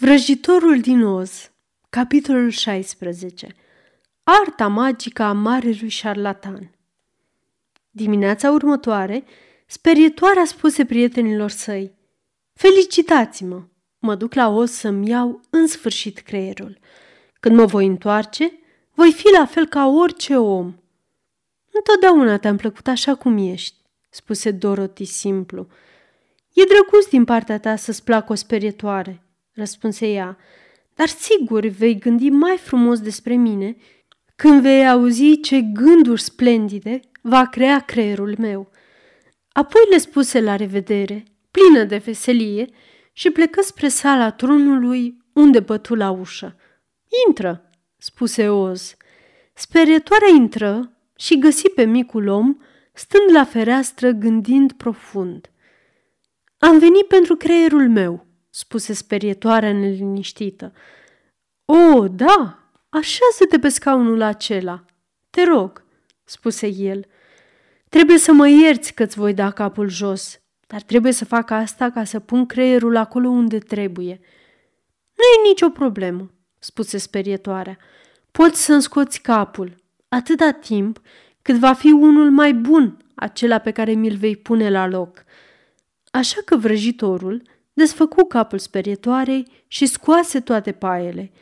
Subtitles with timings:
[0.00, 1.50] Vrăjitorul din Oz,
[1.90, 3.54] capitolul 16
[4.22, 6.70] Arta magică a marelui șarlatan
[7.90, 9.24] Dimineața următoare,
[9.66, 11.94] sperietoarea spuse prietenilor săi
[12.52, 13.62] Felicitați-mă!
[13.98, 16.78] Mă duc la Oz să-mi iau în sfârșit creierul.
[17.40, 18.52] Când mă voi întoarce,
[18.94, 20.74] voi fi la fel ca orice om.
[21.72, 23.76] Întotdeauna te-am plăcut așa cum ești,
[24.10, 25.66] spuse Dorothy simplu.
[26.52, 29.24] E drăguț din partea ta să-ți placă o sperietoare,
[29.60, 30.36] răspunse ea,
[30.94, 33.76] dar sigur vei gândi mai frumos despre mine
[34.36, 38.70] când vei auzi ce gânduri splendide va crea creierul meu.
[39.52, 42.66] Apoi le spuse la revedere, plină de veselie,
[43.12, 46.56] și plecă spre sala tronului unde bătu la ușă.
[47.26, 48.94] Intră, spuse Oz.
[49.54, 52.56] Sperietoarea intră și găsi pe micul om
[52.94, 55.50] stând la fereastră gândind profund.
[56.58, 60.72] Am venit pentru creierul meu, spuse sperietoarea neliniștită.
[61.64, 64.84] O, da, așează-te pe scaunul acela.
[65.30, 65.84] Te rog,
[66.24, 67.06] spuse el.
[67.88, 72.04] Trebuie să mă ierți că-ți voi da capul jos, dar trebuie să fac asta ca
[72.04, 74.20] să pun creierul acolo unde trebuie.
[75.14, 77.78] Nu e nicio problemă, spuse sperietoarea.
[78.30, 79.74] Poți să-mi scoți capul,
[80.08, 81.00] atâta timp
[81.42, 85.24] cât va fi unul mai bun, acela pe care mi-l vei pune la loc.
[86.10, 87.42] Așa că vrăjitorul
[87.72, 91.32] desfăcu capul sperietoarei și scoase toate paiele.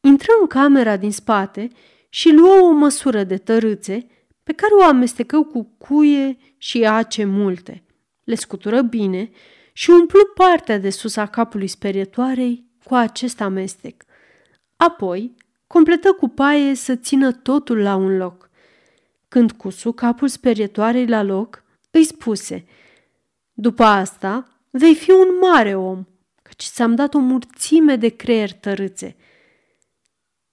[0.00, 1.68] Intră în camera din spate
[2.08, 4.06] și luă o măsură de tărâțe
[4.42, 7.84] pe care o amestecă cu cuie și ace multe.
[8.24, 9.30] Le scutură bine
[9.72, 14.04] și umplu partea de sus a capului sperietoarei cu acest amestec.
[14.76, 15.34] Apoi
[15.66, 18.50] completă cu paie să țină totul la un loc.
[19.28, 22.64] Când cusu capul sperietoarei la loc, îi spuse
[23.52, 26.04] După asta vei fi un mare om,
[26.42, 29.16] căci ți-am dat o mulțime de creier tărâțe.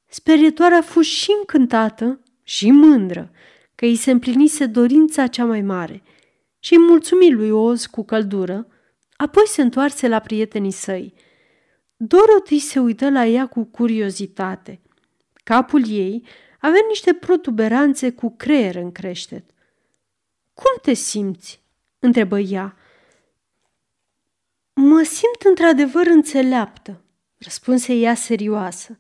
[0.06, 3.32] Sperietoarea a fost și încântată și mândră
[3.76, 6.04] că îi se împlinise dorința cea mai mare
[6.60, 8.68] și îi mulțumi lui Oz cu căldură,
[9.16, 11.14] apoi se întoarse la prietenii săi.
[11.96, 14.82] Dorothy se uită la ea cu curiozitate.
[15.44, 16.24] Capul ei
[16.60, 19.44] avea niște protuberanțe cu creier în creștet.
[20.54, 21.64] Cum te simți?"
[22.00, 22.76] întrebă ea.
[24.82, 27.02] Mă simt într-adevăr înțeleaptă,
[27.38, 28.98] răspunse ea serioasă.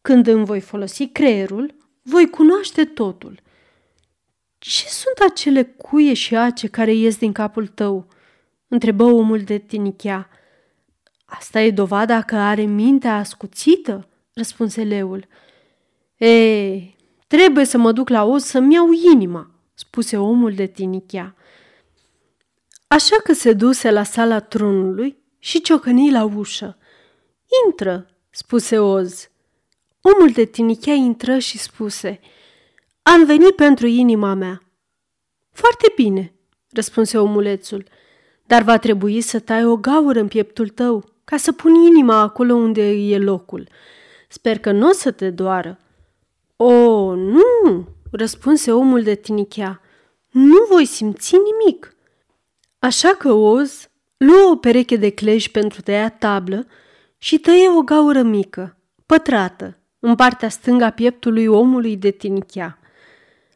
[0.00, 3.40] Când îmi voi folosi creierul, voi cunoaște totul.
[4.58, 8.08] Ce sunt acele cuie și ace care ies din capul tău?
[8.68, 10.28] întrebă omul de tinichea.
[11.24, 15.26] Asta e dovada că are mintea ascuțită, răspunse leul.
[16.16, 21.34] Ei, trebuie să mă duc la os să-mi iau inima, spuse omul de tinichea.
[22.86, 26.78] Așa că se duse la sala tronului și ciocăni la ușă.
[27.66, 29.30] Intră, spuse Oz.
[30.00, 32.20] Omul de tinichea intră și spuse,
[33.02, 34.62] Am venit pentru inima mea.
[35.52, 36.34] Foarte bine,
[36.70, 37.84] răspunse omulețul,
[38.46, 42.54] dar va trebui să tai o gaură în pieptul tău ca să pun inima acolo
[42.54, 43.68] unde e locul.
[44.28, 45.78] Sper că nu o să te doară.
[46.56, 49.80] O, nu, răspunse omul de tinichea.
[50.30, 51.95] Nu voi simți nimic.
[52.86, 56.66] Așa că Oz luă o pereche de clej pentru tăiat tablă
[57.18, 58.76] și tăie o gaură mică,
[59.06, 62.78] pătrată, în partea stângă a pieptului omului de tinichea.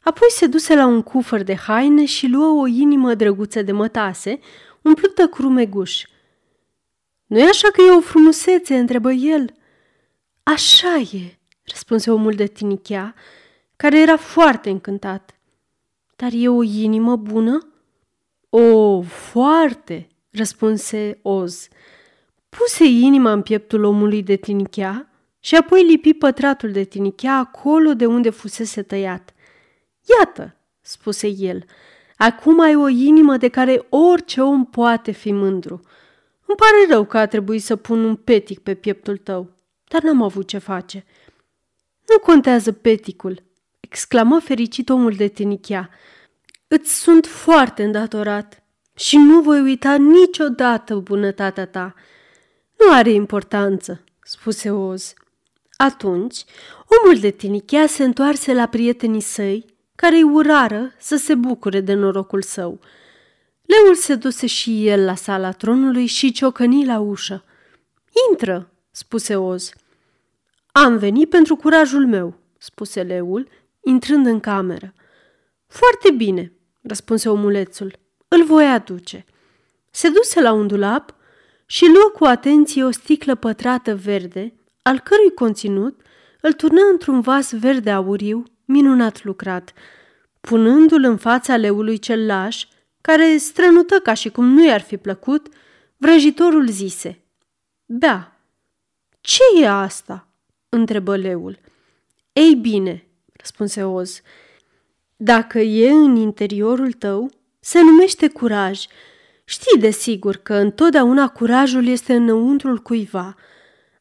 [0.02, 4.38] Apoi se duse la un cufăr de haine și luă o inimă drăguță de mătase,
[4.82, 6.04] umplută cu rumeguș.
[7.26, 9.54] Nu-i așa că e o frumusețe?" întrebă el.
[10.42, 13.14] Așa e," răspunse omul de tinichea,
[13.76, 15.40] care era foarte încântat.
[16.16, 17.69] Dar e o inimă bună?"
[18.50, 21.68] O, foarte!" răspunse Oz.
[22.48, 28.06] Puse inima în pieptul omului de tinichea și apoi lipi pătratul de tinichea acolo de
[28.06, 29.34] unde fusese tăiat.
[30.18, 31.64] Iată, spuse el,
[32.16, 35.80] acum ai o inimă de care orice om poate fi mândru.
[36.46, 39.50] Îmi pare rău că a trebuit să pun un petic pe pieptul tău,
[39.88, 41.04] dar n-am avut ce face.
[42.08, 43.42] Nu contează peticul,
[43.80, 45.90] exclamă fericit omul de tinichea.
[46.72, 48.62] Îți sunt foarte îndatorat
[48.94, 51.94] și nu voi uita niciodată bunătatea ta.
[52.78, 55.12] Nu are importanță, spuse Oz.
[55.76, 56.44] Atunci,
[56.86, 59.64] omul de tinichea se întoarse la prietenii săi,
[59.94, 62.80] care îi urară să se bucure de norocul său.
[63.62, 67.44] Leul se duse și el la sala tronului și ciocăni la ușă.
[68.30, 69.72] Intră, spuse Oz.
[70.72, 73.48] Am venit pentru curajul meu, spuse leul,
[73.80, 74.94] intrând în cameră.
[75.66, 76.52] Foarte bine,
[76.82, 77.98] răspunse omulețul.
[78.28, 79.24] Îl voi aduce.
[79.90, 81.14] Se duse la un dulap
[81.66, 86.00] și luă cu atenție o sticlă pătrată verde, al cărui conținut
[86.40, 89.72] îl turnă într-un vas verde auriu, minunat lucrat.
[90.40, 92.64] Punându-l în fața leului cel laș,
[93.00, 95.48] care strănută ca și cum nu i-ar fi plăcut,
[95.96, 97.24] vrăjitorul zise,
[97.86, 98.40] Bea,
[99.20, 100.28] ce e asta?"
[100.68, 101.58] întrebă leul.
[102.32, 104.20] Ei bine, răspunse Oz,
[105.22, 108.84] dacă e în interiorul tău, se numește curaj.
[109.44, 113.34] Știi de sigur că întotdeauna curajul este înăuntrul cuiva,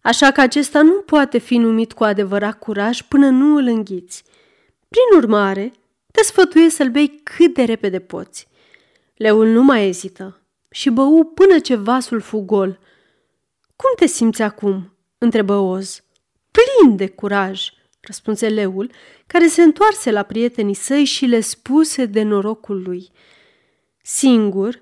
[0.01, 4.24] așa că acesta nu poate fi numit cu adevărat curaj până nu îl înghiți.
[4.88, 5.71] Prin urmare,
[6.12, 8.48] te sfătuie să-l bei cât de repede poți.
[9.16, 12.80] Leul nu mai ezită și bău până ce vasul fu gol.
[13.75, 16.04] Cum te simți acum?" întrebă Oz.
[16.51, 17.69] Plin de curaj,
[18.01, 18.92] răspunse leul,
[19.28, 23.10] care se întoarse la prietenii săi și le spuse de norocul lui.
[24.01, 24.81] Singur,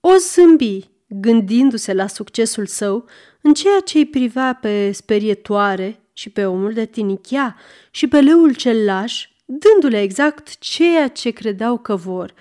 [0.00, 3.08] o zâmbi, gândindu-se la succesul său
[3.40, 7.56] în ceea ce îi privea pe sperietoare și pe omul de tinichea
[7.90, 12.34] și pe leul cel laș, dându-le exact ceea ce credeau că vor.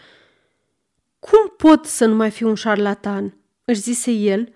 [1.19, 4.51] Cum pot să nu mai fiu un șarlatan?" își zise el,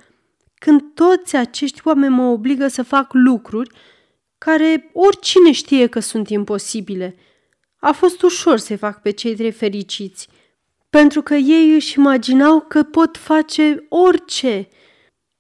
[0.56, 3.72] când toți acești oameni mă obligă să fac lucruri
[4.40, 7.16] care oricine știe că sunt imposibile.
[7.80, 10.28] A fost ușor să-i fac pe cei trei fericiți,
[10.90, 14.68] pentru că ei își imaginau că pot face orice,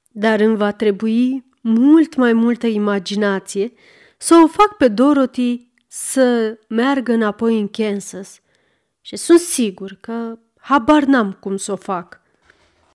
[0.08, 3.74] dar îmi va trebui mult mai multă imaginație
[4.18, 8.40] să o fac pe Dorothy să meargă înapoi în Kansas.
[9.02, 12.19] Și sunt sigur că habar n-am cum să o fac.